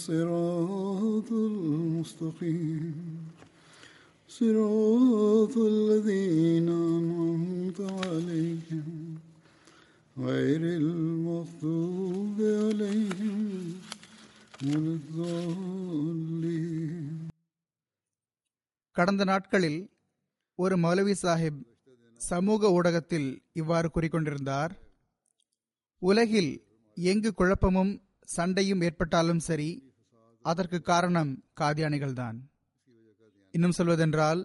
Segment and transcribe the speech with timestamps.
[0.00, 2.94] الصراط المستقيم
[4.30, 8.88] صراط الذين أنعمت عليهم
[10.16, 13.40] غير المغضوب عليهم
[14.64, 16.94] ولا الضالين
[18.96, 19.80] கடந்த நாட்களில்
[20.58, 21.58] ஒரு மௌலவி சாஹிப்
[22.20, 24.72] சமூக ஊடகத்தில் இவ்வாறு கூறிக்கொண்டிருந்தார்
[26.02, 26.52] உலகில்
[26.96, 27.92] எங்கு குழப்பமும்
[28.28, 29.68] சண்டையும் ஏற்பட்டாலும் சரி
[30.45, 32.37] அதற்கு காரணம் காதியானிகள்தான்.
[33.53, 34.41] இன்னும் சொல்வதென்றால்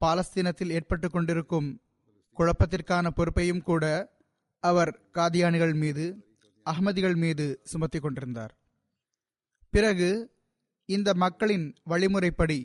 [0.00, 1.68] பாலஸ்தீனத்தில் ஏற்பட்டு கொண்டிருக்கும்
[2.38, 3.84] குழப்பத்திற்கான பொறுப்பையும் கூட
[4.64, 6.04] அவர் காதியானிகள் மீது
[6.66, 8.52] அகமதிகள் மீது சுமத்தி கொண்டிருந்தார்.
[9.72, 10.10] பிறகு
[10.88, 12.60] இந்த மக்களின் வழிமுறைப்படி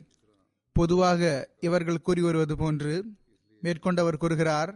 [0.76, 1.22] பொதுவாக
[1.66, 2.94] இவர்கள் கூறி வருவது போன்று
[3.62, 4.72] மேற்கொண்டவர் கூறுகிறார்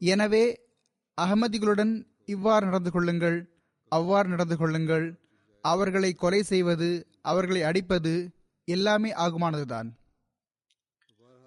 [0.00, 0.44] எனவே
[1.18, 1.92] அகமதிகளுடன்
[2.34, 3.38] இவ்வாறு நடந்து கொள்ளுங்கள்
[3.92, 5.06] அவ்வாறு நடந்து கொள்ளுங்கள்
[5.62, 8.30] அவர்களை கொலை செய்வது அவர்களை அடிப்பது
[8.64, 9.88] எல்லாமே ஆகுமானதுதான்.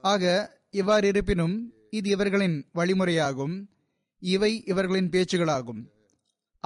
[0.02, 3.66] ஆக இவ்வாறு இருப்பினும் இது இவர்களின் வழிமுறையாகும்.
[4.20, 5.82] இவை இவர்களின் பேச்சுகளாகும்.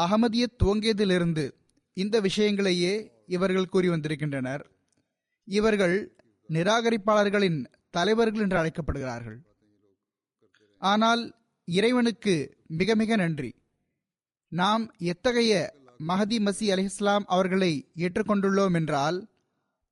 [0.01, 1.51] அகமதிய துவங்கியதிலிருந்து
[1.93, 4.71] இந்த விஷயங்களையே இவர்கள் கூறி வந்திருக்கின்றனர்.
[5.45, 6.17] இவர்கள்
[6.49, 9.37] நிராகரிப்பாளர்களின் தலைவர்கள் என்று அழைக்கப்படுகிறார்கள்.
[10.77, 13.55] ஆனால் இறைவனுக்கு மிக மிக நன்றி.
[14.47, 19.29] நாம் எத்தகைய மஹதி மசி அலிஹஸ்லாம் அவர்களை ஏற்றுக்கொண்டுள்ளோம் என்றால்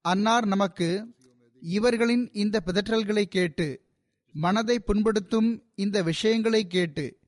[0.02, 1.14] அன்னார் நமக்கு
[1.62, 3.82] இவர்களின் இந்த பிதற்றல்களை கேட்டு
[4.36, 7.20] மனதை புண்படுத்தும் இந்த விஷயங்களை கேட்டு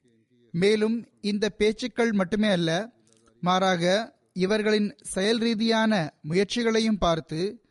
[0.51, 2.93] மேலும் இந்த பேச்சுக்கள் மட்டுமே அல்ல
[3.41, 7.61] மாறாக இவர்களின் செயல் ரீதியான முயற்சிகளையும் பார்த்து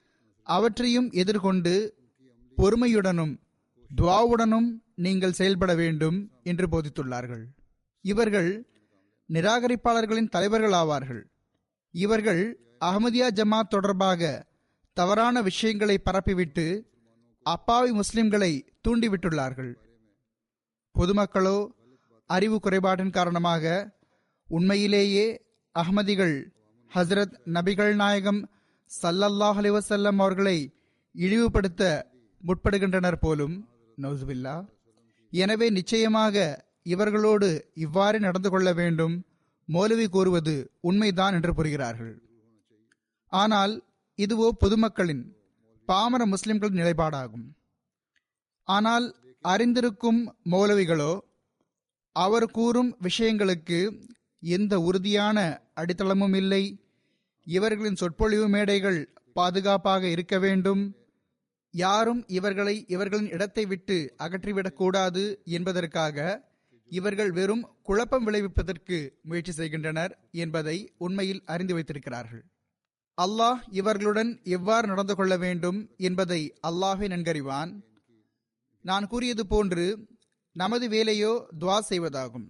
[0.46, 1.74] அவற்றையும் எதிர்கொண்டு
[2.58, 3.34] பொறுமையுடனும்
[3.96, 7.44] துவாவுடனும் நீங்கள் செயல்பட வேண்டும் என்று போதித்துள்ளார்கள்.
[8.04, 8.66] இவர்கள்
[9.32, 11.22] நிராகரிப்பாளர்களின் தலைவர்கள் ஆவார்கள்
[11.90, 12.42] இவர்கள்
[12.80, 14.46] அகமதியா ஜமாத் தொடர்பாக
[14.94, 16.90] தவறான விஷயங்களை பரப்பிவிட்டு
[17.42, 19.72] அப்பாவி முஸ்லிம்களை தூண்டிவிட்டுள்ளார்கள்.
[20.92, 21.68] பொதுமக்களோ
[22.26, 23.94] அறிவு குறைபாட்டின் காரணமாக
[24.48, 25.42] உண்மையிலேயே
[25.74, 26.52] அகமதிகள்
[26.94, 28.50] ஹசரத் நபிகள் நாயகம்
[29.02, 30.74] சல்லல்லாஹ் அலிவசல்லம் அவர்களை
[31.12, 32.10] இழிவுபடுத்த
[32.42, 33.68] முற்படுகின்றனர் போலும்
[34.02, 34.68] நௌசுபில்லா
[35.30, 37.48] எனவே நிச்சயமாக இவர்களோடு
[37.84, 39.14] இவ்வாறு நடந்து கொள்ள வேண்டும்.
[39.68, 42.14] மௌலவி கூறுவது உண்மைதான் என்று புரிகிறார்கள்.
[43.32, 43.74] ஆனால்
[44.18, 45.22] இதுவோ பொதுமக்களின்
[45.88, 47.46] பாமர முஸ்லிம்களின் நிலைப்பாடாகும்.
[48.68, 49.06] ஆனால்
[49.44, 50.20] அறிந்திருக்கும்
[50.50, 51.12] மௌலவிகளோ
[52.16, 53.78] அவர் கூறும் விஷயங்களுக்கு
[54.42, 55.38] எந்த உறுதியான
[55.80, 56.62] அடித்தளமும் இல்லை.
[57.46, 59.00] இவர்களின் சொற்பொழிவு மேடைகள்
[59.32, 60.82] பாதுகாப்பாக இருக்க வேண்டும்.
[61.74, 65.24] யாரும் இவர்களை இவர்களின் இடத்தை விட்டு அகற்றிவிடக்கூடாது
[65.56, 66.16] என்பதற்காக
[66.98, 70.12] இவர்கள் வெறும் குழப்பம் விளைவிப்பதற்கு முயற்சி செய்கின்றனர்
[70.44, 72.42] என்பதை உண்மையில் அறிந்து வைத்திருக்கிறார்கள்.
[73.18, 77.72] அல்லாஹ் இவர்களுடன் எவ்வாறு நடந்து கொள்ள வேண்டும் என்பதை அல்லாஹே நன்கறிவான்.
[78.84, 79.86] நான் கூறியது போன்று
[80.56, 82.46] நமது வேலையோ துவா செய்வதாகும்.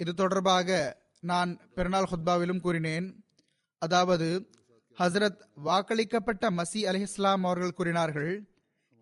[0.00, 0.78] இது தொடர்பாக
[1.20, 3.06] நான் பெருநாள் ஹுத்பாவிலும் கூறினேன்.
[3.82, 4.28] அதாவது
[4.98, 8.30] ஹசரத் வாக்களிக்கப்பட்ட மசி அலி இஸ்லாம் அவர்கள் கூறினார்கள்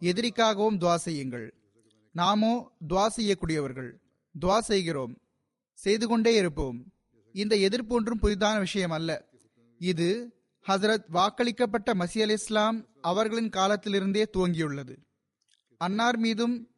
[0.00, 1.47] எதிரிக்காகவும் துவா செய்யுங்கள்.
[2.15, 2.55] நாமோ
[2.88, 3.93] துவா செய்யக்கூடியவர்கள்.
[4.41, 5.19] துவா செய்கிறோம்
[5.75, 6.93] செய்து கொண்டே இருப்போம்.
[7.33, 9.25] இந்த எதிர்ப்பு ஒன்றும் புதிதான விஷயம் அல்ல.
[9.79, 10.35] இது
[10.69, 14.97] ஹசரத் வாக்களிக்கப்பட்ட மசி அலி இஸ்லாம் அவர்களின் காலத்திலிருந்தே துவங்கியுள்ளது.
[15.77, 16.69] அன்னார் மீதும்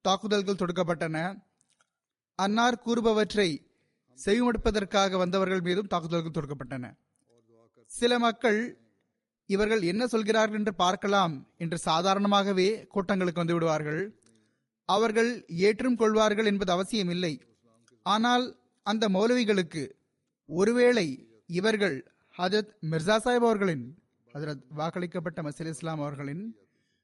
[0.00, 1.42] தாக்குதல்கள் தொடுக்கப்பட்டன.
[2.34, 3.70] அன்னார் கூறுபவற்றை
[4.24, 6.94] செவிமடுப்பதற்காக வந்தவர்கள் மீதும் தாக்குதல்கள் தொடுக்கப்பட்டன.
[7.86, 8.78] சில மக்கள்
[9.46, 14.21] இவர்கள் என்ன சொல்கிறார்கள் என்று பார்க்கலாம் என்று சாதாரணமாகவே கூட்டங்களுக்கு வந்து விடுவார்கள்.
[14.94, 15.30] அவர்கள்
[15.66, 17.34] ஏற்றும் கொள்வார்கள் என்பது அவசியமில்லை.
[18.06, 18.44] ஆனால்
[18.86, 19.82] அந்த மௌலவிகளுக்கு
[20.48, 21.06] ஒருவேளை
[21.46, 21.96] இவர்கள்
[22.38, 23.84] ஹஜரத் மிர்சா சாஹிப் அவர்களின்
[24.34, 26.44] ஹஜரத் வாக்களிக்கப்பட்ட மசீல் இஸ்லாம் அவர்களின்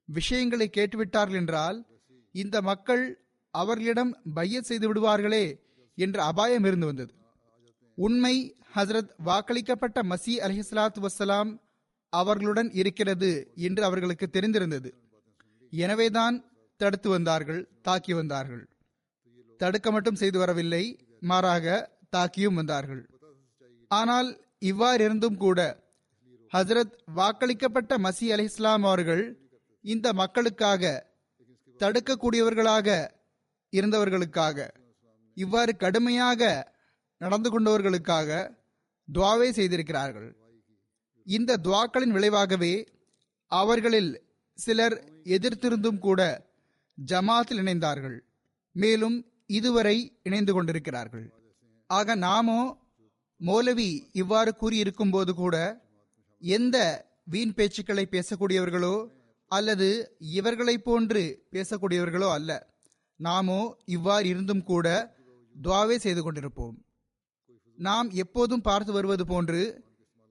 [0.09, 1.79] விஷயங்களை கேட்டுவிட்டார்கள் என்றால்
[2.35, 3.05] இந்த மக்கள்
[3.55, 5.45] அவர்களிடம் பைய செய்து விடுவார்களே
[5.99, 7.13] என்ற அபாயம் இருந்து வந்தது.
[7.99, 8.35] உண்மை
[8.75, 11.51] ஹசரத் வாக்களிக்கப்பட்ட மசி அலிஹலாத் வசலாம்
[12.13, 14.91] அவர்களுடன் இருக்கிறது என்று அவர்களுக்கு தெரிந்திருந்தது.
[15.73, 16.37] எனவேதான்
[16.81, 18.65] தடுத்து வந்தார்கள் தாக்கி வந்தார்கள்.
[19.61, 20.85] தடுக்க மட்டும் செய்து வரவில்லை
[21.31, 21.67] மாறாக
[22.17, 23.03] தாக்கியும் வந்தார்கள்.
[23.91, 24.29] ஆனால்
[24.71, 25.61] இவ்வாறு இருந்தும் கூட
[26.53, 29.25] ஹசரத் வாக்களிக்கப்பட்ட மசி அலி இஸ்லாம் அவர்கள்
[29.85, 30.93] இந்த மக்களுக்காக
[31.81, 32.89] தடுக்கக்கூடியவர்களாக
[33.73, 34.69] இருந்தவர்களுக்காக
[35.37, 36.43] இவ்வாறு கடுமையாக
[37.21, 38.31] நடந்து கொண்டவர்களுக்காக
[39.09, 40.31] துவாவை செய்திருக்கிறார்கள்.
[41.27, 42.75] இந்த துவாக்களின் விளைவாகவே
[43.53, 44.11] அவர்களில்
[44.59, 44.97] சிலர்
[45.37, 46.21] எதிர்த்திருந்தும் கூட
[46.99, 48.19] ஜமாத்தில் இணைந்தார்கள்.
[48.73, 49.17] மேலும்
[49.47, 51.27] இதுவரை இணைந்து கொண்டிருக்கிறார்கள்.
[51.87, 52.61] ஆக நாமோ
[53.41, 55.57] மௌலவி இவ்வாறு கூறியிருக்கும் போது கூட
[56.43, 56.77] எந்த
[57.25, 58.95] வீண் பேச்சுக்களை பேசக்கூடியவர்களோ
[59.51, 61.23] அல்லது இவர்களை போன்று
[61.53, 62.51] பேசக்கூடியவர்களோ அல்ல.
[63.17, 64.87] நாமோ இவ்வாறு இருந்தும் கூட
[65.55, 66.77] துவாவே செய்து கொண்டிருப்போம்.
[67.79, 69.63] நாம் எப்போதும் பார்த்து வருவது போன்று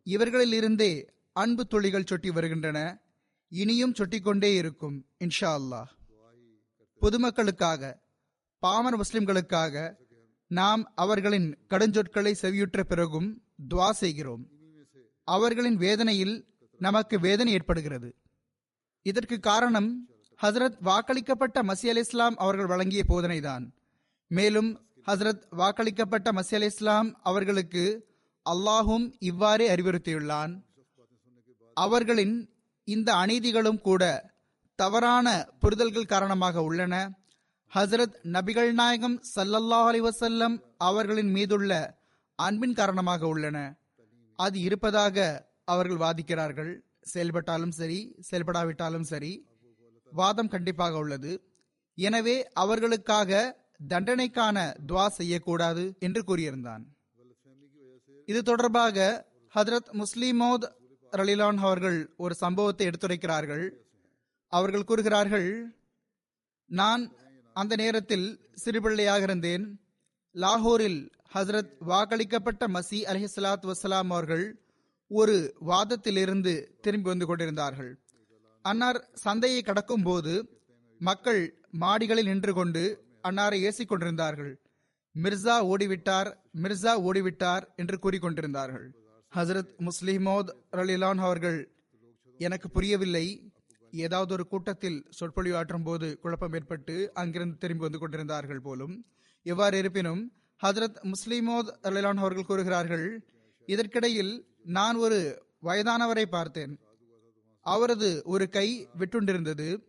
[0.06, 0.92] இவர்களிலிருந்தே
[1.36, 2.80] அன்பு துளிகள் சொட்டி வருகின்றன.
[3.52, 5.90] இனியும் சொட்டிக்கொண்டே இருக்கும் இன்ஷா அல்லாஹ்.
[7.02, 8.00] பொதுமக்களுக்காக
[8.62, 9.94] பாமர முஸ்லிம்களுக்காக
[10.48, 14.48] நாம் அவர்களின் கடுஞ்சொற்களை செவியுற்ற பிறகும் துவா செய்கிறோம்.
[15.24, 16.46] அவர்களின் வேதனையில்
[16.78, 18.16] நமக்கு வேதனை ஏற்படுகிறது.
[19.02, 20.08] இதற்கு காரணம்
[20.42, 23.72] ஹசரத் வாக்களிக்கப்பட்ட மசி அலி இஸ்லாம் அவர்கள் வழங்கிய போதனைதான்.
[24.28, 28.08] மேலும் ஹசரத் வாக்களிக்கப்பட்ட மசி அலி இஸ்லாம் அவர்களுக்கு
[28.50, 30.62] அல்லாஹும் இவ்வாறே அறிவுறுத்தியுள்ளான்.
[31.74, 32.50] அவர்களின்
[32.84, 34.36] இந்த அநீதிகளும் கூட
[34.82, 35.28] தவறான
[35.62, 36.96] புரிதல்கள் காரணமாக உள்ளன.
[37.74, 41.72] ஹசரத் நபிகள் நாயகம் சல்லல்லாஹ் அலி வசல்லம் அவர்களின் மீதுள்ள
[42.36, 43.58] அன்பின் காரணமாக உள்ளன.
[44.40, 45.18] அது இருப்பதாக
[45.74, 46.72] அவர்கள் வாதிக்கிறார்கள்.
[47.14, 49.32] செயல்பட்டாலும் சரி செயல்படாவிட்டாலும் சரி
[50.12, 51.32] வாதம் கண்டிப்பாக உள்ளது.
[51.98, 53.32] எனவே அவர்களுக்காக
[53.94, 54.58] தண்டனைக்கான
[54.90, 56.84] துவா செய்யக்கூடாது என்று கூறியிருந்தான்.
[58.26, 59.26] இது தொடர்பாக
[59.56, 60.66] ஹதரத் முஸ்லிமோத்
[61.12, 63.66] ரலிலான் அவர்கள் ஒரு சம்பவத்தை எடுத்துரைக்கிறார்கள்.
[64.48, 65.50] அவர்கள் கூறுகிறார்கள்
[66.70, 67.04] நான்
[67.54, 68.28] அந்த நேரத்தில்
[68.66, 69.66] சிறுபிள்ளையாக இருந்தேன்.
[70.36, 71.00] லாகூரில்
[71.34, 74.46] ஹசரத் வாக்களிக்கப்பட்ட மசி அலிஹலாத் வசலாம் அவர்கள்
[75.12, 77.92] ஒரு வாதத்திலிருந்து திரும்பி வந்து கொண்டிருந்தார்கள்.
[78.62, 80.34] அன்னார் சந்தையை கடக்கும் போது
[81.00, 81.42] மக்கள்
[81.80, 82.84] மாடிகளில் நின்று கொண்டு
[83.24, 84.54] அன்னாரை ஏசிக் கொண்டிருந்தார்கள்.
[85.16, 86.30] மிர்சா ஓடிவிட்டார்
[86.64, 88.88] மிர்சா ஓடிவிட்டார் என்று கூறிக்கொண்டிருந்தார்கள்
[89.36, 91.60] ஹசரத் முஸ்லிமோத் ரலிலான் அவர்கள்
[92.40, 93.26] எனக்கு புரியவில்லை.
[93.92, 99.06] ஏதாவது ஒரு கூட்டத்தில் சொற்பொழிவாற்றும் போது குழப்பம் ஏற்பட்டு அங்கிருந்து திரும்பி வந்து கொண்டிருந்தார்கள் போலும்.
[99.44, 100.32] எவ்வாறு இருப்பினும்
[100.64, 103.28] ஹசரத் முஸ்லிமோத் அலிலான் அவர்கள் கூறுகிறார்கள்
[103.66, 106.80] இதற்கிடையில் நான் ஒரு வயதானவரை பார்த்தேன்.
[107.62, 109.84] அவரது ஒரு கை வெட்டுண்டிருந்தது.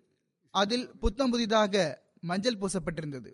[0.51, 3.33] அதில் புத்தம் புதிதாக மஞ்சள் பூசப்பட்டிருந்தது.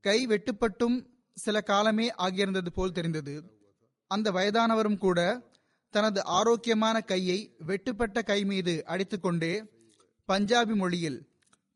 [0.00, 3.58] கை வெட்டுப்பட்டும் சில காலமே ஆகியிருந்தது போல் தெரிந்தது.
[4.06, 5.48] அந்த வயதானவரும் கூட
[5.90, 9.64] தனது ஆரோக்கியமான கையை வெட்டுப்பட்ட கை மீது அடித்துக்கொண்டே
[10.30, 11.18] பஞ்சாபி மொழியில்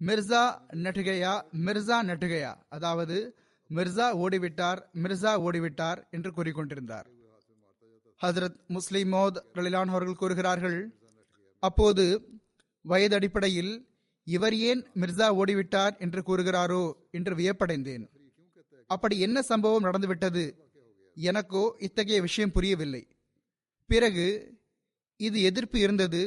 [0.00, 0.42] மிர்சா
[0.84, 1.32] நட்டுகையா
[1.66, 2.52] மிர்சா நட்டுகையா.
[2.76, 3.16] அதாவது
[3.70, 7.06] மிர்சா ஓடிவிட்டார் மிர்சா ஓடிவிட்டார் என்று கூறிக்கொண்டிருந்தார்.
[8.20, 10.78] ஹசரத் முஸ்லிம் மோத் ரலிலான் அவர்கள் கூறுகிறார்கள்
[11.62, 12.04] அப்போது
[12.84, 13.72] வயது அடிப்படையில்
[14.26, 18.04] இவர் ஏன் மிர்சா ஓடிவிட்டார் என்று கூறுகிறாரோ என்று வியப்படைந்தேன்.
[18.90, 20.44] அப்படி என்ன சம்பவம் நடந்துவிட்டது
[21.16, 23.02] எனக்கோ இத்தகைய விஷயம் புரியவில்லை.
[23.90, 24.26] பிறகு
[25.20, 26.22] இது எதிர்ப்பு இருந்தது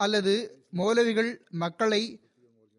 [0.00, 0.34] அல்லது
[0.76, 2.30] மௌலவிகள் மக்களை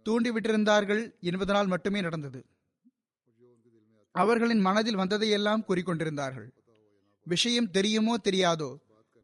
[0.10, 2.46] தூண்டிவிட்டிருந்தார்கள் என்பதனால் மட்டுமே நடந்தது.
[4.12, 6.50] அவர்களின் மனதில் வந்ததையெல்லாம் கூறிக்கொண்டிருந்தார்கள்.
[7.24, 8.76] விஷயம் தெரியுமோ தெரியாதோ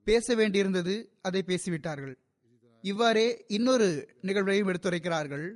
[0.04, 2.16] பேச வேண்டியிருந்தது அதை பேசிவிட்டார்கள்.
[2.82, 5.52] இவ்வாறே இன்னொரு நிகழ்வையும் எடுத்துரைக்கிறார்கள்.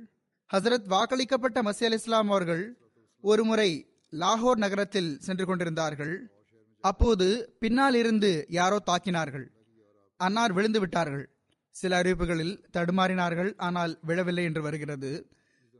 [0.52, 2.78] ஹசரத் வாக்களிக்கப்பட்ட மசி அலி இஸ்லாம் அவர்கள்
[3.20, 6.30] ஒருமுறை லாகோர் நகரத்தில் சென்று கொண்டிருந்தார்கள்.
[6.80, 9.46] அப்போது பின்னால் இருந்து யாரோ தாக்கினார்கள்.
[10.16, 11.33] அன்னார் விழுந்து விட்டார்கள்.
[11.74, 15.10] சில அறிவிப்புகளில் தடுமாறினார்கள் ஆனால் விழவில்லை என்று வருகிறது.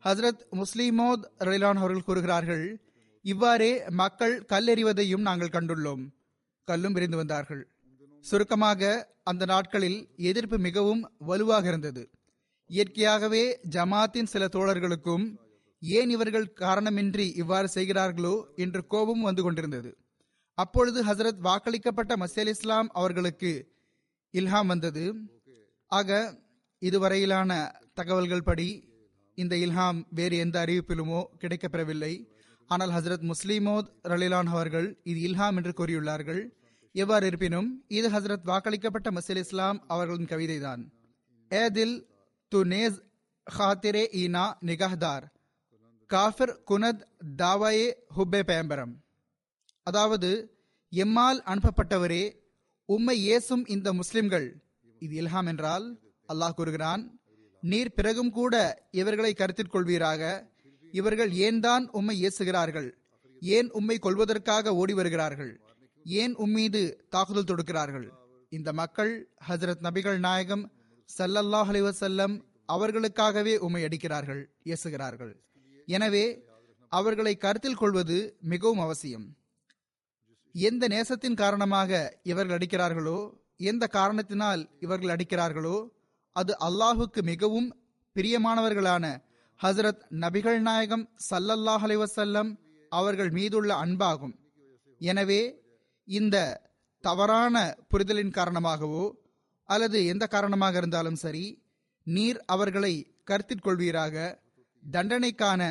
[0.05, 2.65] ஹசரத் முஸ்லிமோத் ரலிலான் அவர்கள் கூறுகிறார்கள்
[3.25, 6.03] இவ்வாறே மக்கள் கல்லெறிவதையும் நாங்கள் கண்டுள்ளோம்.
[6.69, 7.63] கல்லும் விரிந்து வந்தார்கள்.
[8.25, 8.83] சுருக்கமாக
[9.23, 12.03] அந்த நாட்களில் எதிர்ப்பு மிகவும் வலுவாக இருந்தது.
[12.71, 15.25] இயற்கையாகவே ஜமாத்தின் சில தோழர்களுக்கும்
[15.83, 19.91] ஏன் இவர்கள் காரணமின்றி இவ்வாறு செய்கிறார்களோ என்று கோபம் வந்து கொண்டிருந்தது.
[20.59, 23.53] அப்பொழுது ஹசரத் வாக்களிக்கப்பட்ட மசேல் இஸ்லாம் அவர்களுக்கு
[24.35, 25.05] இல்ஹாம் வந்தது.
[25.97, 26.11] ஆக
[26.83, 27.51] இதுவரையிலான
[27.95, 28.69] தகவல்கள் படி
[29.39, 32.15] இந்த இல்ஹாம் வேறு எந்த அறிவிப்பிலுமோ கிடைக்கப்பெறவில்லை.
[32.67, 36.43] ஆனால் ஹசரத் முஸ்லிமோத் ரலிலான் அவர்கள் இது இல்ஹாம் என்று கூறியுள்ளார்கள்.
[36.95, 40.83] எவ்வாறு இருப்பினும் இது ஹசரத் வாக்களிக்கப்பட்ட மசீல் இஸ்லாம் அவர்களின் கவிதைதான்.
[41.51, 41.97] ஏதில்
[42.55, 42.99] து நேஸ்
[43.47, 45.25] ஹாத்திரே ஈனா நிகாஹ்தார்.
[46.11, 47.03] காஃபிர் குனத்
[47.43, 48.95] தாவாயே ஹுப்பே பேம்பரம்.
[49.87, 50.31] அதாவது
[50.93, 52.25] எம்மால் அனுப்பப்பட்டவரே
[52.89, 54.49] உம்மை ஏசும் இந்த முஸ்லிம்கள்
[54.99, 55.87] இது இல்ஹாம் என்றால்
[56.29, 57.03] அல்லாஹ் கூறுகிறான்
[57.63, 58.55] நீர் பிறகும் கூட
[58.91, 60.23] இவர்களை கருத்தில் கொள்வீராக
[60.93, 62.89] இவர்கள் ஏன் தான் உம்மை ஏசுகிறார்கள்?
[63.43, 65.53] ஏன் உம்மை கொள்வதற்காக ஓடி வருகிறார்கள்?
[66.07, 68.07] ஏன் உம்மீது தாக்குதல் தொடுக்கிறார்கள்?
[68.49, 69.13] இந்த மக்கள்
[69.49, 70.65] ஹஜரத் நபிகள் நாயகம்
[71.19, 72.35] சல்லல்லாஹ் அலிவசல்லம்
[72.67, 75.33] அவர்களுக்காகவே உம்மை அடிக்கிறார்கள் ஏசுகிறார்கள்.
[75.87, 76.25] எனவே
[76.93, 79.27] அவர்களை கருத்தில் கொள்வது மிகவும் அவசியம்.
[80.55, 83.19] எந்த நேசத்தின் காரணமாக இவர்கள் அடிக்கிறார்களோ
[83.71, 85.77] எந்த காரணத்தினால் இவர்கள் அடிக்கிறார்களோ
[86.37, 87.69] அது அல்லாஹுக்கு மிகவும்
[88.17, 89.05] பிரியமானவர்களான
[89.61, 92.51] ஹசரத் நபிகள் நாயகம் சல்லல்லாஹ் அலைவசல்லம்
[92.93, 94.35] அவர்கள் மீதுள்ள அன்பாகும்.
[95.01, 95.43] எனவே
[96.09, 96.37] இந்த
[97.05, 97.57] தவறான
[97.93, 99.05] புரிதலின் காரணமாகவோ
[99.69, 101.45] அல்லது எந்த காரணமாக இருந்தாலும் சரி
[102.07, 102.95] நீர் அவர்களை
[103.29, 104.15] கருத்தில் கொள்வீராக
[104.83, 105.63] தண்டனைக்கான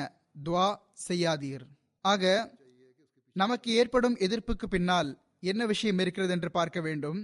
[0.46, 0.68] துவா
[1.08, 1.66] செய்யாதீர்.
[2.06, 2.24] ஆக
[3.36, 5.10] நமக்கு ஏற்படும் எதிர்ப்புக்கு பின்னால்
[5.52, 7.20] என்ன விஷயம் இருக்கிறது என்று பார்க்க வேண்டும்.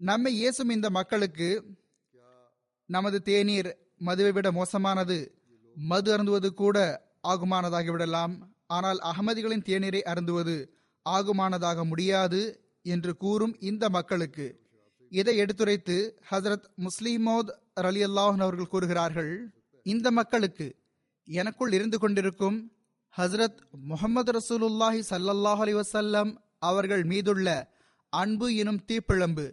[0.00, 1.48] நம்மை இயேசும் இந்த மக்களுக்கு
[2.88, 5.16] நமது தேநீர் மதுவை விட மோசமானது
[5.76, 6.78] மது அருந்துவது கூட
[7.24, 8.34] ஆகுமானதாகிவிடலாம்
[8.66, 10.56] ஆனால் அகமதிகளின் தேநீரை அருந்துவது
[11.06, 12.40] ஆகுமானதாக முடியாது
[12.84, 14.46] என்று கூறும் இந்த மக்களுக்கு.
[15.12, 15.96] இதை எடுத்துரைத்து
[16.30, 17.50] ஹசரத் முஸ்லிமோத்
[17.80, 19.32] அலி அல்லாஹன் அவர்கள் கூறுகிறார்கள்
[19.86, 20.66] இந்த மக்களுக்கு
[21.28, 22.58] எனக்குள் இருந்து கொண்டிருக்கும்
[23.14, 27.48] ஹசரத் முகமது ரசூலுல்லாஹி சல்லல்லாஹ் அலி வசல்லம் அவர்கள் மீதுள்ள
[28.12, 29.46] அன்பு எனும் தீப்பிழம்பு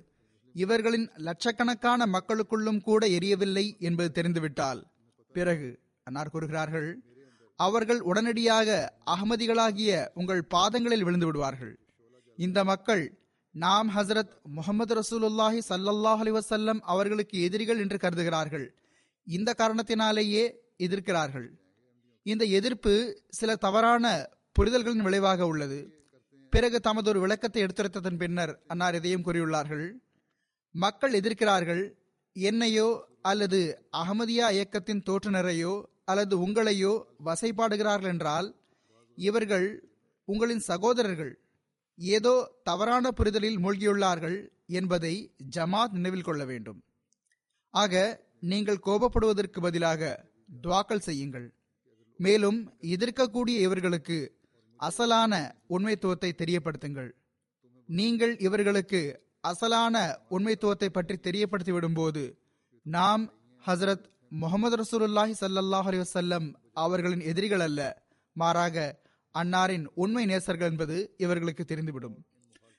[0.54, 4.82] இவர்களின் லட்சக்கணக்கான மக்களுக்குள்ளும் கூட எரியவில்லை என்பது தெரிந்துவிட்டால்.
[5.34, 6.90] பிறகு அன்னார் கூறுகிறார்கள்
[7.56, 11.80] அவர்கள் உடனடியாக அகமதிகளாகிய உங்கள் பாதங்களில் விழுந்து விடுவார்கள்.
[12.38, 13.04] இந்த மக்கள்
[13.52, 18.68] நாம் ஹசரத் முகமது ரசூலுல்லாஹி சல்லல்லாஹ் அலி வசல்லம் அவர்களுக்கு எதிரிகள் என்று கருதுகிறார்கள்.
[19.28, 20.44] இந்த காரணத்தினாலேயே
[20.78, 21.48] எதிர்க்கிறார்கள்.
[22.24, 22.94] இந்த எதிர்ப்பு
[23.30, 24.30] சில தவறான
[24.60, 25.80] புரிதல்களின் விளைவாக உள்ளது.
[26.50, 29.86] பிறகு தமது ஒரு விளக்கத்தை எடுத்துரைத்ததன் பின்னர் அன்னார் இதையும் கூறியுள்ளார்கள்
[30.76, 31.84] மக்கள் எதிர்க்கிறார்கள்
[32.36, 32.88] என்னையோ
[33.22, 33.60] அல்லது
[33.92, 36.94] அகமதியா இயக்கத்தின் தோற்றுநரையோ அல்லது உங்களையோ
[37.26, 38.48] வசைப்பாடுகிறார்கள் என்றால்
[39.18, 39.68] இவர்கள்
[40.28, 41.34] உங்களின் சகோதரர்கள்
[42.00, 44.38] ஏதோ தவறான புரிதலில் மூழ்கியுள்ளார்கள்
[44.80, 45.14] என்பதை
[45.56, 46.80] ஜமாத் நினைவில் கொள்ள வேண்டும்.
[47.74, 47.94] ஆக
[48.52, 50.30] நீங்கள் கோபப்படுவதற்கு பதிலாக
[50.62, 51.48] துவாக்கல் செய்யுங்கள்.
[52.20, 52.60] மேலும்
[52.94, 54.18] எதிர்க்கக்கூடிய இவர்களுக்கு
[54.80, 55.34] அசலான
[55.70, 57.12] உண்மைத்துவத்தை தெரியப்படுத்துங்கள்.
[57.90, 59.02] நீங்கள் இவர்களுக்கு
[59.44, 62.24] அசலான உண்மைத்துவத்தை பற்றி தெரியப்படுத்தி விடும்போது
[62.82, 63.24] நாம்
[63.66, 68.06] ஹசரத் முகமது ரசூலுல்லாஹி சல்லாஹ் அலி வசல்லம் அவர்களின் எதிரிகள் அல்ல.
[68.34, 69.02] மாறாக
[69.36, 72.16] அன்னாரின் உண்மை நேசர்கள் என்பது இவர்களுக்கு தெரிந்துவிடும்.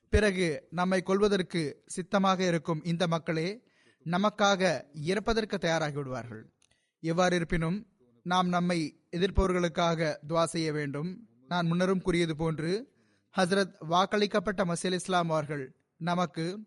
[0.08, 3.62] பிறகு நம்மை கொள்வதற்கு சித்தமாக இருக்கும் இந்த மக்களே
[4.06, 6.52] நமக்காக இறப்பதற்கு தயாராகி விடுவார்கள்.
[7.00, 7.86] எவ்வாறு இருப்பினும்
[8.22, 8.78] நாம் நம்மை
[9.16, 11.28] எதிர்ப்பவர்களுக்காக துவா செய்ய வேண்டும்.
[11.46, 12.72] நான் முன்னரும் கூறியது போன்று
[13.36, 15.64] ஹசரத் வாக்களிக்கப்பட்ட மசீல் இஸ்லாம் அவர்கள்
[15.96, 16.60] நமக்கு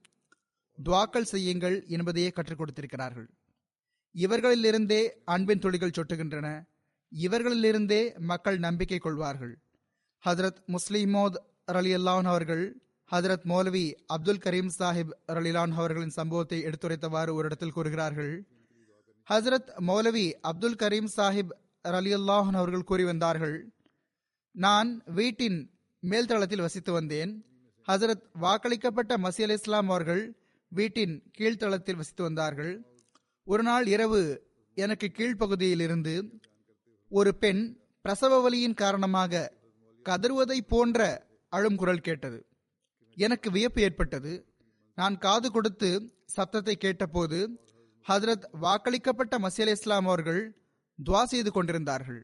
[0.85, 3.27] துவாக்கள் செய்யுங்கள் என்பதையே கற்றுக் கொடுத்திருக்கிறார்கள்.
[4.15, 6.63] இவர்களிலிருந்தே அன்பின் துளிகள் சொட்டுகின்றன.
[7.15, 9.57] இவர்களிலிருந்தே மக்கள் நம்பிக்கை கொள்வார்கள்.
[10.25, 11.35] ஹதரத் முஸ்லிமோத்
[11.71, 12.81] ரலியல்லான் அவர்கள்
[13.11, 18.47] ஹதரத் மௌலவி அப்துல் கரீம் சாஹிப் ரலிலான் அவர்களின் சம்பவத்தை எடுத்துரைத்தவாறு ஒரு இடத்தில் கூறுகிறார்கள்.
[19.29, 21.53] ஹசரத் மௌலவி அப்துல் கரீம் சாஹிப்
[21.87, 23.71] ரலியுல்லாஹன் அவர்கள் கூறி வந்தார்கள்
[24.51, 27.45] நான் வீட்டின் மேல்தளத்தில் வசித்து வந்தேன்.
[27.87, 30.23] ஹசரத் வாக்களிக்கப்பட்ட மசி அலி இஸ்லாம் அவர்கள்
[30.71, 32.73] வீட்டின் கீழ்த்தளத்தில் வசித்து வந்தார்கள்.
[33.47, 34.21] ஒரு நாள் இரவு
[34.77, 36.15] எனக்கு கீழ்ப்பகுதியில் இருந்து
[37.11, 37.61] ஒரு பெண்
[38.01, 39.53] பிரசவ வலியின் காரணமாக
[40.05, 41.07] கதறுவதை போன்ற
[41.53, 42.39] அழும் குரல் கேட்டது.
[43.17, 44.33] எனக்கு வியப்பு ஏற்பட்டது.
[44.97, 45.89] நான் காது கொடுத்து
[46.25, 47.39] சத்தத்தை கேட்டபோது
[48.05, 50.41] ஹதரத் வாக்களிக்கப்பட்ட மசீல் இஸ்லாம் அவர்கள்
[50.99, 52.21] துவா செய்து கொண்டிருந்தார்கள்.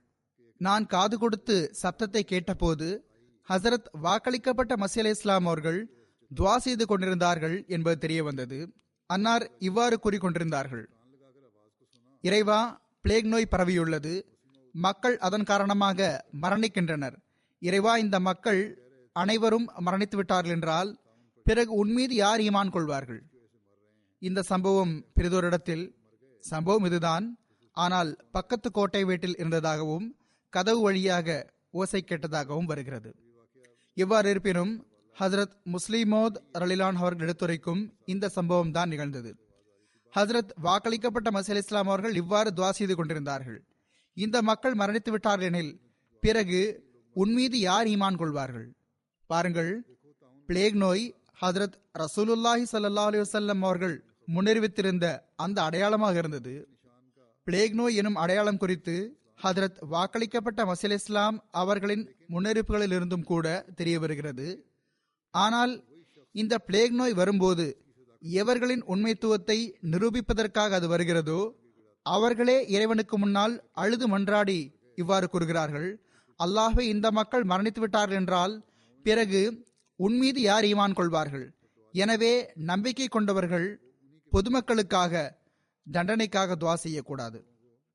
[0.62, 2.88] நான் காது கொடுத்து சத்தத்தை கேட்டபோது
[3.50, 5.80] ஹசரத் வாக்களிக்கப்பட்ட மசீல் இஸ்லாம் அவர்கள்
[6.32, 8.60] துவா செய்து கொண்டிருந்தார்கள் என்பது தெரிய வந்தது.
[9.10, 10.86] அன்னார் இவ்வாறு கூறிக்கொண்டிருந்தார்கள்.
[12.22, 12.60] இறைவா
[13.02, 14.14] பிளேக் நோய் பரவியுள்ளது.
[14.76, 17.16] மக்கள் அதன் காரணமாக மரணிக்கின்றனர்.
[17.60, 18.62] இறைவா இந்த மக்கள்
[19.16, 20.92] அனைவரும் மரணித்து விட்டார்கள் என்றால்
[21.44, 23.22] பிறகு உன்மீது யார் ஈமான் கொள்வார்கள்?
[24.22, 25.86] இந்த சம்பவம் பிரிதோரிடத்தில்
[26.44, 27.26] சம்பவம் இதுதான்.
[27.72, 30.08] ஆனால் பக்கத்து கோட்டை வீட்டில் இருந்ததாகவும்
[30.50, 31.28] கதவு வழியாக
[31.72, 33.12] ஓசை கேட்டதாகவும் வருகிறது.
[33.98, 34.72] இவ்வாறு இருப்பினும்
[35.16, 37.82] ஹசரத் முஸ்லிமோத் ரலிலான் அவர்கள் எடுத்துரைக்கும்
[38.14, 39.32] இந்த சம்பவம் தான் நிகழ்ந்தது.
[40.14, 43.60] ஹசரத் வாக்களிக்கப்பட்ட மசீல் இஸ்லாம் அவர்கள் இவ்வாறு துவா செய்து கொண்டிருந்தார்கள்.
[44.18, 45.74] இந்த மக்கள் மரணித்து விட்டார்கள் எனில்
[46.24, 46.62] பிறகு
[47.16, 48.68] உன்மீது யார் ஈமான் கொள்வார்கள்?
[49.30, 49.72] பாருங்கள்
[50.50, 51.06] பிளேக் நோய்
[51.42, 53.96] ஹதரத் ரசூலுல்லாஹி சல்லா அலி வசல்லம் அவர்கள்
[54.36, 55.06] முன்னறிவித்திருந்த
[55.46, 56.54] அந்த அடையாளமாக இருந்தது.
[57.48, 58.96] பிளேக் நோய் எனும் அடையாளம் குறித்து
[59.44, 63.48] ஹதரத் வாக்களிக்கப்பட்ட மசீல் இஸ்லாம் அவர்களின் முன்னறிவிப்புகளில் இருந்தும் கூட
[63.80, 64.48] தெரிய வருகிறது
[65.34, 65.74] ஆனால்
[66.36, 67.66] இந்த பிளேக் நோய் வரும்போது
[68.22, 69.58] எவர்களின் உண்மைத்துவத்தை
[69.94, 71.42] நிரூபிப்பதற்காக அது வருகிறதோ
[72.06, 74.60] அவர்களே இறைவனுக்கு முன்னால் அழுது மன்றாடி
[75.02, 75.90] இவ்வாறு கூறுகிறார்கள்.
[76.40, 78.54] அல்லாஹே இந்த மக்கள் மரணித்து விட்டார்கள் என்றால்
[79.06, 79.42] பிறகு
[80.00, 81.46] உன்மீது யார் ஈமான் கொள்வார்கள்?
[81.94, 82.34] எனவே
[82.72, 83.68] நம்பிக்கை கொண்டவர்கள்
[84.32, 85.14] பொதுமக்களுக்காக
[85.88, 87.40] தண்டனைக்காக துவா செய்யக்கூடாது.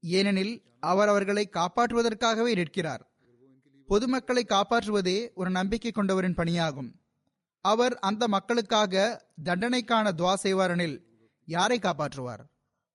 [0.01, 3.11] ஏனெனில் அவர் அவர்களை காப்பாற்றுவதற்காகவே நிற்கிறார்.
[3.89, 6.91] பொதுமக்களை காப்பாற்றுவதே ஒரு நம்பிக்கை கொண்டவரின் பணியாகும்.
[7.61, 11.01] அவர் அந்த மக்களுக்காக தண்டனைக்கான துவா செய்வாரெனில்
[11.45, 12.41] யாரை காப்பாற்றுவார்?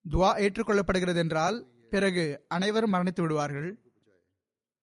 [0.09, 3.81] துவா ஏற்றுக்கொள்ளப்படுகிறது என்றால் பிறகு அனைவரும் மரணித்து விடுவார்கள்.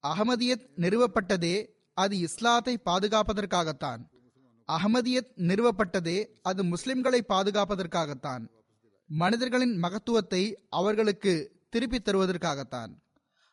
[0.07, 4.09] அகமதியத் நிறுவப்பட்டதே அது இஸ்லாத்தை பாதுகாப்பதற்காகத்தான்.
[4.73, 8.49] அகமதியத் நிறுவப்பட்டதே அது முஸ்லிம்களை பாதுகாப்பதற்காகத்தான்.
[9.07, 12.93] மனிதர்களின் மகத்துவத்தை அவர்களுக்கு திருப்பித் தருவதற்காகத்தான்.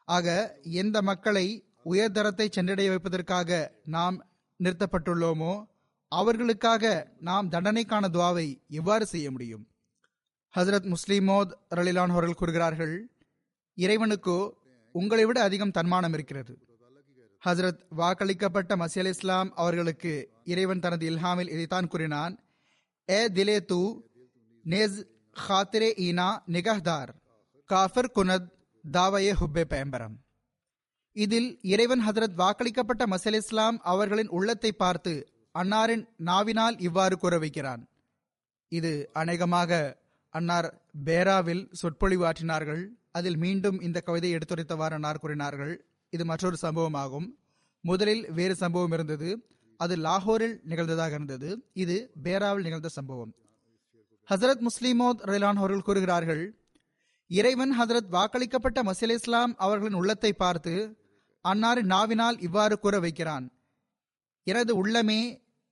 [0.07, 0.27] ஆக
[0.63, 1.47] எந்த மக்களை
[1.83, 4.15] உயர்தரத்தை சென்றடைய வைப்பதற்காக நாம்
[4.59, 5.65] நிறுத்தப்பட்டுள்ளோமோ
[6.11, 9.67] அவர்களுக்காக நாம் தண்டனைக்கான துவாவை எவ்வாறு செய்ய முடியும்?
[10.55, 12.95] ஹசரத் முஸ்லிமோத் ரலிலான் அவர்கள் கூறுகிறார்கள்
[13.77, 14.39] இறைவனுக்கோ
[14.91, 16.53] உங்களை விட அதிகம் தன்மானம் இருக்கிறது.
[17.45, 22.33] ஹசரத் வாக்களிக்கப்பட்ட மசி அலி இஸ்லாம் அவர்களுக்கு இறைவன் தனது இல்ஹாமில் இதைத்தான் கூறினான்
[23.09, 23.81] ஏ திலே தூ
[24.65, 24.97] நேஸ்
[25.49, 27.09] ஹாத்திரே ஈனா நிகஹ்தார்.
[27.67, 28.49] காஃபர் குனத்
[28.91, 30.19] தாவயே ஹுப்பே பயம்பரம்
[31.11, 37.87] இதில் இறைவன் ஹதரத் வாக்களிக்கப்பட்ட மசல் இஸ்லாம் அவர்களின் உள்ளத்தை பார்த்து அன்னாரின் நாவினால் இவ்வாறு கூற வைக்கிறான்
[38.67, 39.97] இது அநேகமாக
[40.29, 42.87] அன்னார் பேராவில் சொற்பொழிவு ஆற்றினார்கள்.
[43.11, 45.85] அதில் மீண்டும் இந்த கவிதையை எடுத்துரைத்தவாறு அன்னார் கூறினார்கள்.
[46.09, 47.27] இது மற்றொரு சம்பவமாகும்.
[47.81, 49.47] முதலில் வேறு சம்பவம் இருந்தது.
[49.77, 51.69] அது லாகூரில் நிகழ்ந்ததாக இருந்தது.
[51.73, 53.35] இது பேராவில் நிகழ்ந்த சம்பவம்.
[54.29, 56.66] ஹசரத் முஸ்லிமோத் ரலான் அவர்கள் கூறுகிறார்கள்
[57.29, 60.73] இறைவன் ஹதரத் வாக்களிக்கப்பட்ட மசீல் இஸ்லாம் அவர்களின் உள்ளத்தை பார்த்து
[61.45, 63.45] அன்னாரின் நாவினால் இவ்வாறு கூற வைக்கிறான்.
[64.43, 65.21] எனது உள்ளமே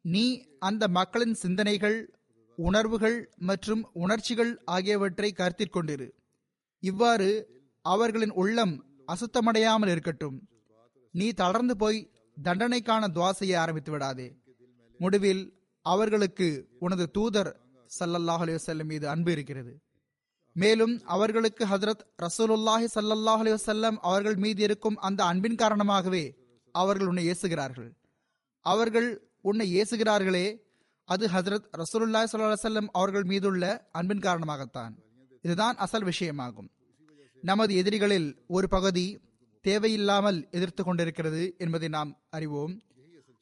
[0.01, 0.25] நீ
[0.59, 1.97] அந்த மக்களின் சிந்தனைகள்
[2.55, 6.07] உணர்வுகள் மற்றும் உணர்ச்சிகள் ஆகியவற்றை கருத்தில் கொண்டிரு.
[6.79, 7.29] இவ்வாறு
[7.81, 8.75] அவர்களின் உள்ளம்
[9.07, 10.37] அசுத்தமடையாமல் இருக்கட்டும்.
[11.11, 11.99] நீ தளர்ந்து போய்
[12.43, 14.27] தண்டனைக்கான துவா செய்ய ஆரம்பித்து விடாதே.
[14.99, 15.43] முடிவில்
[15.81, 16.47] அவர்களுக்கு
[16.79, 17.51] உனது தூதர்
[17.99, 19.73] சல்லல்லாஹ் அலுவலம் மீது அன்பு இருக்கிறது.
[20.55, 26.25] மேலும் அவர்களுக்கு ஹசரத் ரசூலுல்லாஹி சல்லாஹ் அலி அவர்கள் மீது இருக்கும் அந்த அன்பின் காரணமாகவே
[26.71, 27.89] அவர்கள் உன்னை ஏசுகிறார்கள்.
[28.65, 29.09] அவர்கள்
[29.41, 30.45] உன்னை ஏசுகிறார்களே
[31.09, 34.93] அது ஹசரத் ரசூலுல்லாஹி ஸல்லல்லாஹு அலைஹி அவர்கள் மீதுள்ள அன்பின் காரணமாகத்தான்.
[35.41, 36.69] இதுதான் அசல் விஷயமாகும்.
[37.43, 39.05] நமது எதிரிகளில் ஒரு பகுதி
[39.65, 42.73] தேவையில்லாமல் எதிர்த்து கொண்டிருக்கிறது என்பதை நாம் அறிவோம்.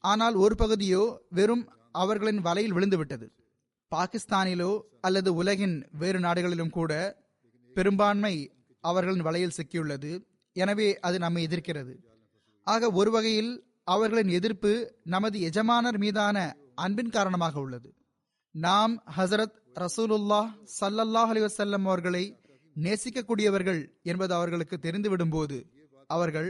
[0.03, 3.27] ஆனால் ஒரு பகுதியோ வெறும் அவர்களின் வலையில் விழுந்துவிட்டது.
[3.93, 4.71] பாகிஸ்தானிலோ
[5.07, 6.91] அல்லது உலகின் வேறு நாடுகளிலும் கூட
[7.75, 8.35] பெரும்பான்மை
[8.83, 10.11] அவர்களின் வலையில் சிக்கியுள்ளது.
[10.55, 11.93] எனவே அது நம்மை எதிர்க்கிறது.
[12.67, 13.51] ஆக ஒரு வகையில்
[13.93, 14.71] அவர்களின் எதிர்ப்பு
[15.13, 16.37] நமது எஜமானர் மீதான
[16.85, 17.89] அன்பின் காரணமாக உள்ளது.
[18.55, 22.23] நாம் ஹசரத் ரசூலுல்லாஹ் சல்லல்லாஹ் அலி வசல்லம் அவர்களை
[22.75, 25.57] நேசிக்கக்கூடியவர்கள் என்பது அவர்களுக்கு தெரிந்துவிடும் போது
[26.09, 26.49] அவர்கள்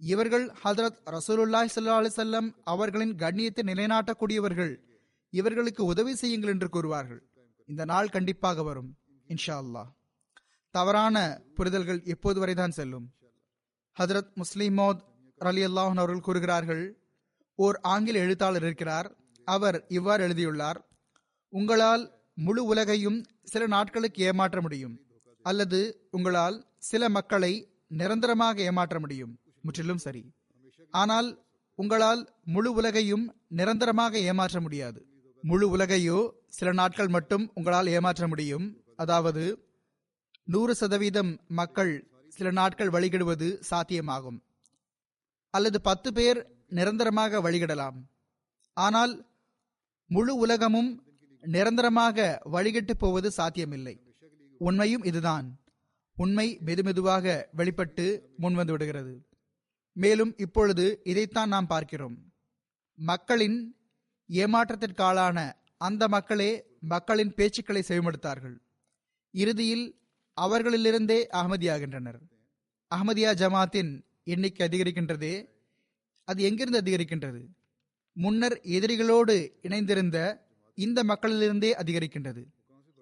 [0.00, 4.72] இவர்கள் ஹசரத் ரசூலுல்லாஹ் சல்லா அலிசல்லம் அவர்களின் கண்ணியத்தை நிலைநாட்டக்கூடியவர்கள்
[5.32, 7.20] இவர்களுக்கு உதவி செய்யுங்கள் என்று கூறுவார்கள்.
[7.64, 9.88] இந்த நாள் கண்டிப்பாக வரும் இன்ஷா அல்லாஹ்
[10.70, 13.06] தவறான புரிதல்கள் எப்போது வரைதான் செல்லும்?
[13.96, 15.00] ஹதரத் முஸ்லிமோத்
[15.38, 17.00] அலி அல்லாஹன் அவர்கள் கூறுகிறார்கள்
[17.54, 20.88] ஓர் ஆங்கில எழுத்தாளர் இருக்கிறார் அவர் இவ்வாறு எழுதியுள்ளார்
[21.48, 25.06] உங்களால் முழு உலகையும் சில நாட்களுக்கு ஏமாற்ற முடியும்
[25.42, 27.52] அல்லது உங்களால் சில மக்களை
[27.86, 30.22] நிரந்தரமாக ஏமாற்ற முடியும் முற்றிலும் சரி.
[30.90, 31.28] ஆனால்
[31.74, 35.07] உங்களால் முழு உலகையும் நிரந்தரமாக ஏமாற்ற முடியாது.
[35.42, 38.84] முழு உலகையோ சில நாட்கள் மட்டும் உங்களால் ஏமாற்ற முடியும்.
[38.96, 39.66] அதாவது
[40.44, 44.40] நூறு சதவீதம் மக்கள் சில நாட்கள் வழிகிடுவது சாத்தியமாகும்.
[45.50, 48.04] அல்லது பத்து பேர் நிரந்தரமாக வழிகிடலாம்.
[48.72, 49.26] ஆனால்
[50.06, 51.04] முழு உலகமும்
[51.40, 54.14] நிரந்தரமாக வழிகிட்டு போவது சாத்தியமில்லை.
[54.58, 55.60] உண்மையும் இதுதான்.
[56.14, 59.26] உண்மை மெதுமெதுவாக வெளிப்பட்டு முன்வந்து விடுகிறது.
[59.92, 62.32] மேலும் இப்பொழுது இதைத்தான் நாம் பார்க்கிறோம்.
[62.94, 63.77] மக்களின்
[64.32, 68.58] ஏமாற்றத்திற்காளான அந்த மக்களே மக்களின் பேச்சுக்களை செவிமடுத்தார்கள்.
[69.30, 70.00] இறுதியில்
[70.40, 72.20] அவர்களிலிருந்தே அகமதியாகின்றனர்.
[72.94, 75.48] அகமதியா ஜமாத்தின் எண்ணிக்கை அதிகரிக்கின்றதே
[76.24, 77.46] அது எங்கிருந்து அதிகரிக்கின்றது?
[78.12, 80.38] முன்னர் எதிரிகளோடு இணைந்திருந்த
[80.74, 82.44] இந்த மக்களிலிருந்தே அதிகரிக்கின்றது.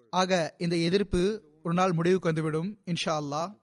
[0.09, 3.55] ஆக இந்த எதிர்ப்பு ஒரு நாள் முடிவுக்கு வந்துவிடும் இன்ஷா அல்லாஹ்.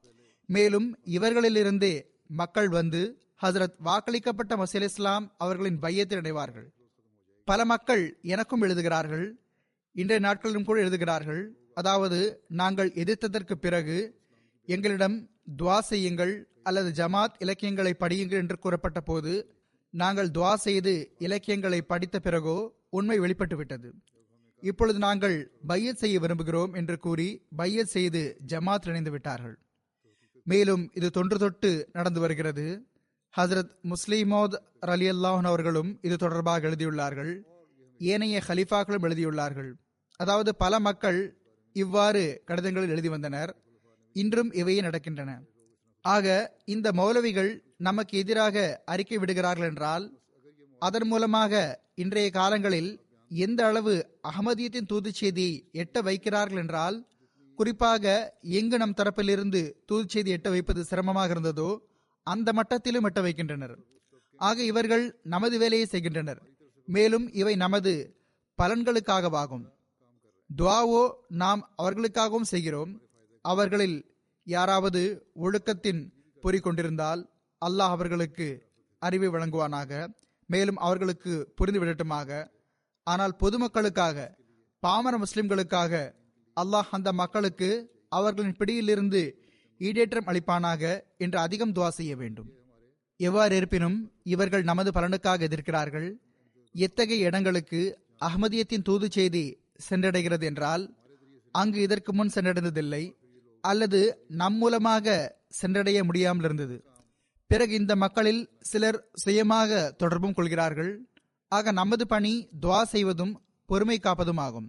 [0.47, 6.74] மேலும் இவர்களிலிருந்தே மக்கள் வந்து ஹசரத் வாக்களிக்கப்பட்ட மசீல் இஸ்லாம் அவர்களின் பையத்தில் அடைவார்கள்
[7.45, 9.39] பல மக்கள் எனக்கும் எழுதுகிறார்கள்
[9.93, 11.57] இன்றைய நாட்களிலும் கூட எழுதுகிறார்கள்.
[11.75, 14.21] அதாவது நாங்கள் எதிர்த்ததற்கு பிறகு
[14.67, 19.55] எங்களிடம் துவா செய்யுங்கள் அல்லது ஜமாத் இலக்கியங்களை படியுங்கள் என்று கூறப்பட்ட போது
[19.91, 23.91] நாங்கள் துவா செய்து இலக்கியங்களை படித்த பிறகோ உண்மை வெளிப்பட்டுவிட்டது.
[24.61, 29.59] இப்பொழுது நாங்கள் பையத் செய்ய விரும்புகிறோம் என்று கூறி பையத் செய்து ஜமாத் இணைந்து விட்டார்கள்
[30.45, 32.87] மேலும் இது தொன்று தொட்டு நடந்து வருகிறது.
[33.35, 34.57] ஹசரத் முஸ்லிமோத்
[34.93, 37.33] அலி அல்லாஹன் அவர்களும் இது தொடர்பாக எழுதியுள்ளார்கள்.
[38.01, 39.71] ஏனைய ஹலிஃபாக்களும் எழுதியுள்ளார்கள்.
[40.21, 41.19] அதாவது பல மக்கள்
[41.77, 43.51] இவ்வாறு கடிதங்களில் எழுதி வந்தனர்.
[44.17, 45.31] இன்றும் இவையே நடக்கின்றன.
[46.05, 46.27] ஆக
[46.65, 50.05] இந்த மௌலவிகள் நமக்கு எதிராக அறிக்கை விடுகிறார்கள் என்றால்
[50.83, 51.53] அதன் மூலமாக
[51.95, 52.91] இன்றைய காலங்களில்
[53.31, 53.95] எந்த அளவு
[54.31, 56.97] அகமதியத்தின் தூது செய்தியை எட்ட வைக்கிறார்கள் என்றால்
[57.59, 58.05] குறிப்பாக
[58.59, 61.69] எங்கு நம் தரப்பிலிருந்து தூது செய்தி எட்ட வைப்பது சிரமமாக இருந்ததோ
[62.25, 63.75] அந்த மட்டத்திலும் எட்ட வைக்கின்றனர்.
[64.37, 66.41] ஆக இவர்கள் நமது வேலையை செய்கின்றனர்.
[66.89, 67.93] மேலும் இவை நமது
[68.59, 69.65] பலன்களுக்காகவாகும்.
[70.51, 72.93] துவாவோ நாம் அவர்களுக்காகவும் செய்கிறோம்.
[73.45, 73.97] அவர்களில்
[74.47, 75.03] யாராவது
[75.45, 76.03] ஒழுக்கத்தின்
[76.43, 77.23] பொறி கொண்டிருந்தால்
[77.67, 78.49] அல்லாஹ் அவர்களுக்கு
[78.99, 80.09] அறிவை வழங்குவானாக.
[80.47, 82.31] மேலும் அவர்களுக்கு புரிந்துவிடட்டுமாக
[83.07, 84.27] ஆனால் பொதுமக்களுக்காக
[84.83, 85.93] பாமர முஸ்லிம்களுக்காக
[86.57, 87.69] அல்லாஹ் அந்த மக்களுக்கு
[88.09, 89.23] அவர்களின் பிடியிலிருந்து
[89.81, 90.83] ஈடேற்றம் அளிப்பானாக
[91.25, 92.51] என்று அதிகம் துவா செய்ய வேண்டும்.
[93.21, 96.09] எவ்வாறு இருப்பினும் இவர்கள் நமது பலனுக்காக எதிர்க்கிறார்கள்.
[96.75, 97.81] எத்தகைய இடங்களுக்கு
[98.29, 99.45] அகமதியத்தின் தூது செய்தி
[99.89, 100.85] சென்றடைகிறது என்றால்
[101.55, 103.05] அங்கு இதற்கு முன் சென்றடைந்ததில்லை
[103.65, 104.01] அல்லது
[104.41, 105.17] நம் மூலமாக
[105.61, 106.77] சென்றடைய முடியாமல் இருந்தது.
[107.51, 110.93] பிறகு இந்த மக்களில் சிலர் சுயமாக தொடர்பும் கொள்கிறார்கள்.
[111.53, 112.33] ஆக நமது பணி
[112.63, 113.35] துவா செய்வதும்
[113.69, 114.69] பொறுமை காப்பதும் ஆகும்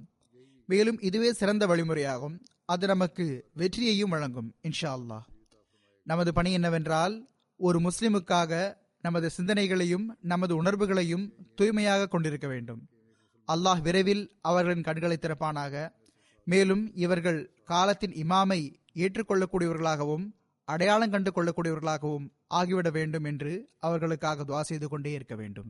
[0.70, 2.36] மேலும் இதுவே சிறந்த வழிமுறையாகும்.
[2.65, 5.25] அது நமக்கு வெற்றியையும் வழங்கும் இன்ஷா அல்லாஹ்
[6.04, 11.25] நமது பணி என்னவென்றால் ஒரு முஸ்லிமுக்காக நமது சிந்தனைகளையும் நமது உணர்வுகளையும்
[11.56, 12.82] தூய்மையாக கொண்டிருக்க வேண்டும்.
[13.47, 15.89] அல்லாஹ் விரைவில் அவர்களின் கண்களை திறப்பானாக.
[16.43, 18.60] மேலும் இவர்கள் காலத்தின் இமாமை
[18.93, 20.25] ஏற்றுக்கொள்ளக்கூடியவர்களாகவும்
[20.65, 25.69] அடையாளம் கண்டு கொள்ளக்கூடியவர்களாகவும் ஆகிவிட வேண்டும் என்று அவர்களுக்காக துவா செய்து கொண்டே இருக்க வேண்டும்.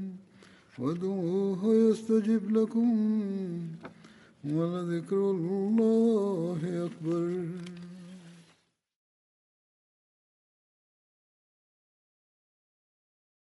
[0.79, 2.89] وادعوه يستجب لكم
[4.43, 7.45] ولذكر الله أكبر.